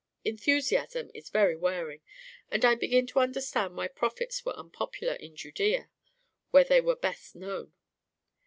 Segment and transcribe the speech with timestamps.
[0.25, 2.01] Enthusiasm is very wearing;
[2.49, 5.89] and I begin to understand why prophets were unpopular in Judæa,
[6.49, 7.71] where they were best known.